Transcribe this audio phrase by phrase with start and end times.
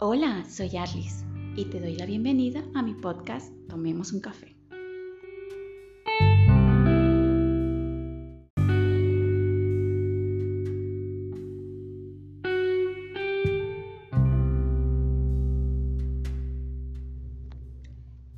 [0.00, 1.24] Hola, soy Arlis
[1.56, 4.54] y te doy la bienvenida a mi podcast Tomemos un café.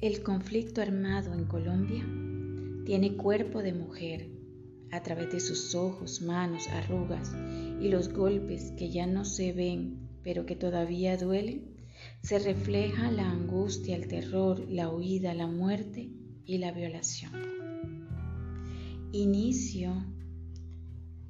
[0.01, 2.07] El conflicto armado en Colombia
[2.87, 4.31] tiene cuerpo de mujer
[4.93, 7.35] a través de sus ojos, manos, arrugas
[7.83, 11.77] y los golpes que ya no se ven pero que todavía duelen,
[12.23, 16.11] se refleja la angustia, el terror, la huida, la muerte
[16.45, 17.33] y la violación.
[19.13, 19.93] Inicio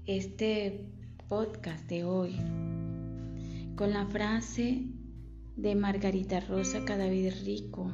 [0.07, 0.87] este
[1.29, 2.37] podcast de hoy
[3.77, 4.85] con la frase
[5.57, 7.93] de Margarita Rosa Cadavid Rico,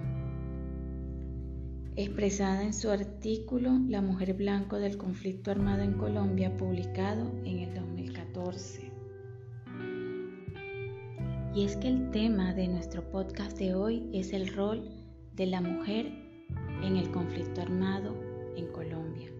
[1.95, 7.75] expresada en su artículo La mujer blanco del conflicto armado en Colombia, publicado en el
[7.75, 8.86] 2014.
[11.57, 14.91] Y es que el tema de nuestro podcast de hoy es el rol
[15.33, 16.13] de la mujer
[16.83, 18.15] en el conflicto armado
[18.57, 19.31] en Colombia.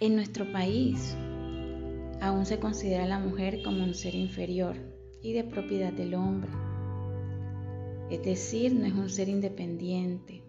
[0.00, 1.14] En nuestro país
[2.22, 4.76] aún se considera a la mujer como un ser inferior
[5.20, 6.50] y de propiedad del hombre.
[8.10, 10.40] Es decir, no es un ser independiente,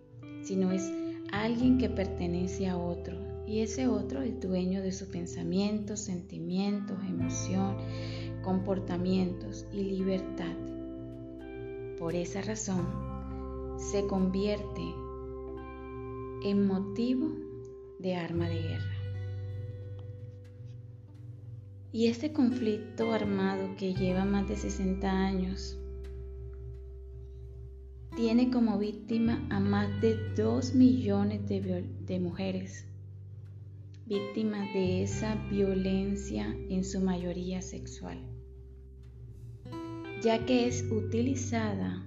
[0.44, 0.90] sino es
[1.34, 7.78] alguien que pertenece a otro y ese otro es dueño de sus pensamientos, sentimientos, emoción,
[8.48, 10.56] comportamientos y libertad.
[12.00, 12.88] Por esa razón,
[13.78, 14.84] se convierte
[16.46, 17.28] en motivo
[18.00, 18.96] de arma de guerra.
[21.92, 25.78] Y este conflicto armado que lleva más de 60 años
[28.16, 32.88] tiene como víctima a más de 2 millones de, de mujeres
[34.08, 38.18] víctimas de esa violencia en su mayoría sexual,
[40.28, 42.06] ya que es utilizada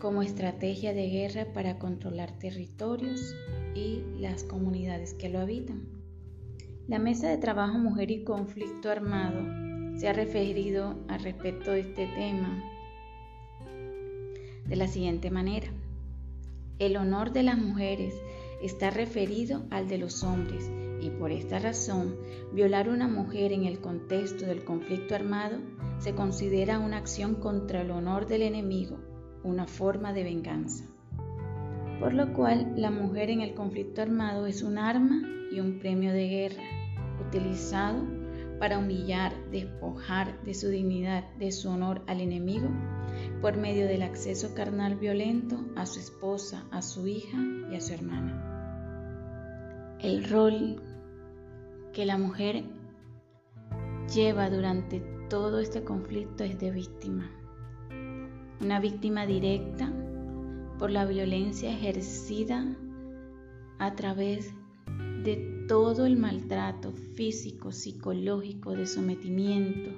[0.00, 3.34] como estrategia de guerra para controlar territorios
[3.74, 5.88] y las comunidades que lo habitan.
[6.88, 9.40] La Mesa de Trabajo Mujer y Conflicto Armado
[9.98, 12.62] se ha referido al respecto de este tema
[14.66, 15.68] de la siguiente manera.
[16.78, 18.12] El honor de las mujeres
[18.62, 20.70] está referido al de los hombres
[21.00, 22.16] y por esta razón
[22.52, 25.58] violar a una mujer en el contexto del conflicto armado
[25.98, 28.98] se considera una acción contra el honor del enemigo,
[29.42, 30.84] una forma de venganza.
[32.00, 36.12] Por lo cual la mujer en el conflicto armado es un arma y un premio
[36.12, 36.62] de guerra
[37.26, 38.04] utilizado
[38.58, 42.68] para humillar, despojar de su dignidad, de su honor al enemigo
[43.40, 47.38] por medio del acceso carnal violento a su esposa, a su hija
[47.70, 48.57] y a su hermana.
[50.00, 50.80] El rol
[51.92, 52.62] que la mujer
[54.14, 57.28] lleva durante todo este conflicto es de víctima.
[58.60, 59.92] Una víctima directa
[60.78, 62.64] por la violencia ejercida
[63.80, 64.54] a través
[65.24, 69.90] de todo el maltrato físico, psicológico, de sometimiento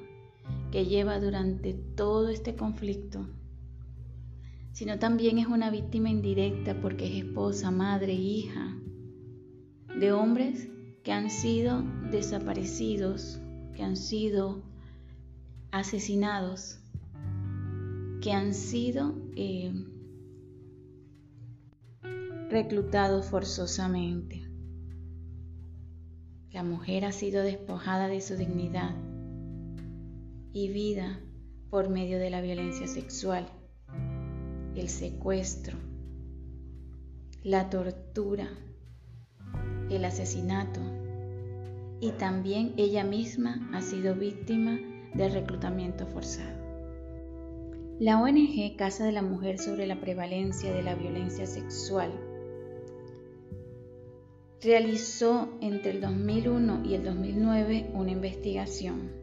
[0.73, 3.29] que lleva durante todo este conflicto,
[4.73, 8.79] sino también es una víctima indirecta porque es esposa, madre, hija
[10.01, 10.67] de hombres
[11.05, 13.39] que han sido desaparecidos,
[13.75, 14.63] que han sido
[15.73, 16.81] asesinados,
[18.23, 19.75] que han sido eh,
[22.49, 24.43] reclutados forzosamente.
[26.51, 28.97] La mujer ha sido despojada de su dignidad
[30.55, 31.21] y vida
[31.69, 33.47] por medio de la violencia sexual,
[34.75, 35.77] el secuestro,
[37.43, 38.49] la tortura,
[39.91, 40.81] el asesinato
[42.01, 44.79] y también ella misma ha sido víctima
[45.15, 46.59] del reclutamiento forzado.
[47.99, 52.11] La ONG Casa de la Mujer sobre la prevalencia de la violencia sexual
[54.63, 59.21] realizó entre el 2001 y el 2009 una investigación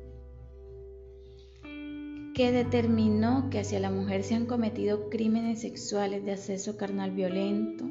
[2.37, 7.85] que determinó que hacia la mujer se han cometido crímenes sexuales de acceso carnal violento,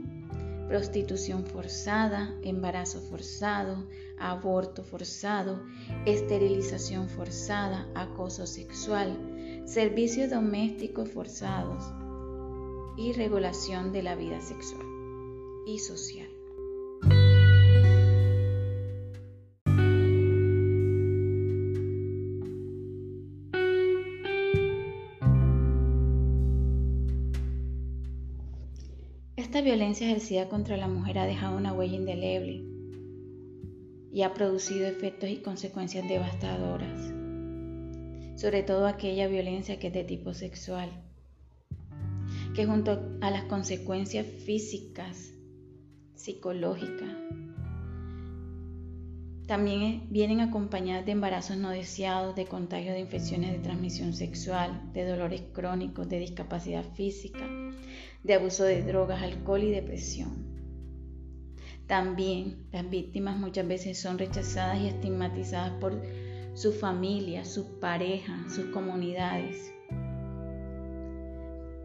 [0.69, 3.87] prostitución forzada, embarazo forzado,
[4.19, 5.63] aborto forzado,
[6.05, 11.85] esterilización forzada, acoso sexual, servicios domésticos forzados
[12.97, 14.87] y regulación de la vida sexual
[15.67, 16.36] y social.
[29.67, 32.65] Violencia ejercida contra la mujer ha dejado una huella indeleble
[34.13, 37.17] y ha producido efectos y consecuencias devastadoras
[38.37, 40.91] sobre todo aquella violencia que es de tipo sexual,
[42.55, 45.33] que junto a las consecuencias físicas,
[46.15, 47.17] psicológicas,
[49.47, 55.05] también vienen acompañadas de embarazos no deseados, de contagio de infecciones de transmisión sexual, de
[55.05, 57.47] dolores crónicos, de discapacidad física,
[58.25, 60.57] de abuso de drogas, alcohol y depresión.
[61.87, 66.03] También las víctimas muchas veces son rechazadas y estigmatizadas por
[66.55, 69.73] su familia, sus parejas, sus comunidades.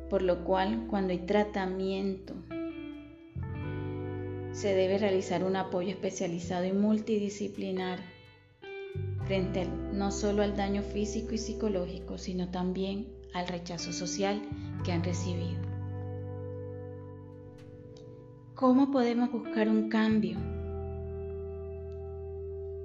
[0.09, 2.33] Por lo cual, cuando hay tratamiento,
[4.51, 7.99] se debe realizar un apoyo especializado y multidisciplinar
[9.25, 14.41] frente no solo al daño físico y psicológico, sino también al rechazo social
[14.83, 15.61] que han recibido.
[18.55, 20.37] ¿Cómo podemos buscar un cambio?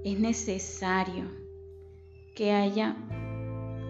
[0.04, 1.24] Es necesario
[2.36, 2.96] que haya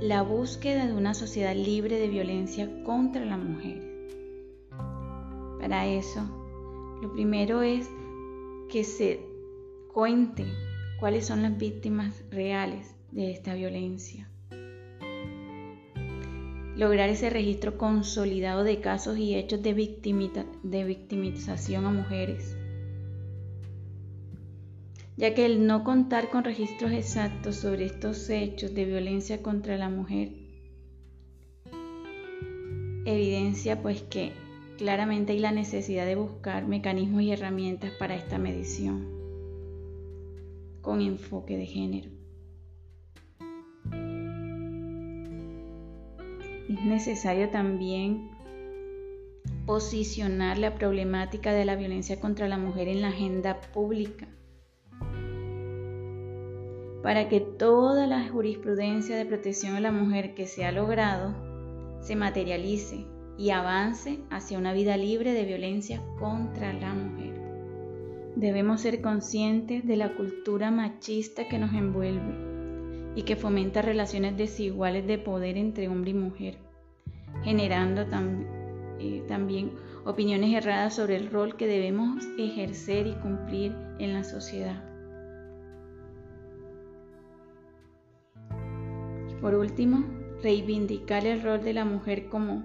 [0.00, 3.82] la búsqueda de una sociedad libre de violencia contra la mujer.
[5.60, 6.45] Para eso
[7.02, 7.88] lo primero es
[8.70, 9.20] que se
[9.92, 10.44] cuente
[10.98, 14.30] cuáles son las víctimas reales de esta violencia.
[16.76, 19.74] Lograr ese registro consolidado de casos y hechos de,
[20.62, 22.56] de victimización a mujeres.
[25.16, 29.88] Ya que el no contar con registros exactos sobre estos hechos de violencia contra la
[29.88, 30.46] mujer
[33.06, 34.32] evidencia pues que
[34.76, 39.08] Claramente hay la necesidad de buscar mecanismos y herramientas para esta medición
[40.82, 42.10] con enfoque de género.
[46.68, 48.30] Es necesario también
[49.64, 54.28] posicionar la problemática de la violencia contra la mujer en la agenda pública
[57.02, 61.34] para que toda la jurisprudencia de protección a la mujer que se ha logrado
[62.00, 63.06] se materialice
[63.38, 67.34] y avance hacia una vida libre de violencia contra la mujer.
[68.36, 75.06] Debemos ser conscientes de la cultura machista que nos envuelve y que fomenta relaciones desiguales
[75.06, 76.58] de poder entre hombre y mujer,
[77.42, 78.02] generando
[78.98, 79.72] eh, también
[80.04, 84.84] opiniones erradas sobre el rol que debemos ejercer y cumplir en la sociedad.
[89.40, 90.04] Por último,
[90.42, 92.64] reivindicar el rol de la mujer como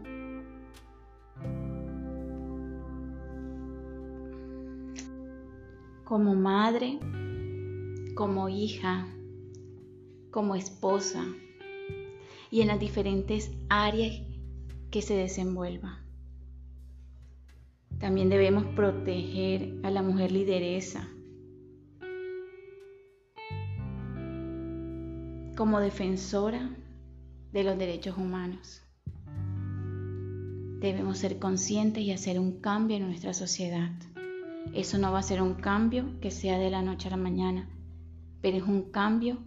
[6.12, 7.00] como madre,
[8.16, 9.08] como hija,
[10.30, 11.24] como esposa
[12.50, 14.22] y en las diferentes áreas
[14.92, 16.04] que se desenvuelva.
[17.98, 21.08] También debemos proteger a la mujer lideresa
[25.56, 26.76] como defensora
[27.54, 28.82] de los derechos humanos.
[30.82, 33.94] Debemos ser conscientes y hacer un cambio en nuestra sociedad.
[34.74, 37.70] Eso no va a ser un cambio que sea de la noche a la mañana,
[38.42, 39.38] pero es un cambio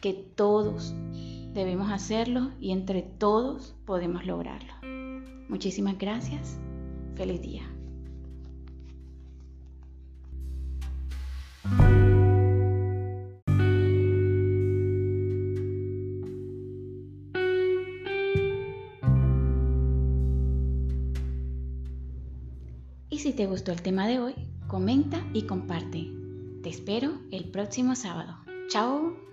[0.00, 0.94] que todos
[1.54, 4.74] debemos hacerlo y entre todos podemos lograrlo.
[5.48, 6.58] Muchísimas gracias.
[7.16, 7.62] Feliz día.
[23.08, 24.34] Y si te gustó el tema de hoy,
[24.74, 26.10] comenta y comparte.
[26.64, 28.38] Te espero el próximo sábado.
[28.66, 29.23] Chao.